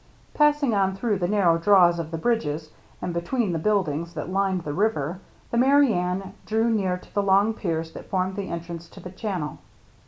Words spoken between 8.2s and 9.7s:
the entrance to the channel.